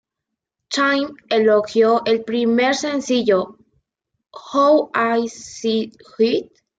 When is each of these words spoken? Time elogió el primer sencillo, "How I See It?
Time 0.69 1.09
elogió 1.29 2.01
el 2.05 2.23
primer 2.23 2.73
sencillo, 2.73 3.59
"How 4.33 4.89
I 4.95 5.27
See 5.29 5.93
It? 6.17 6.51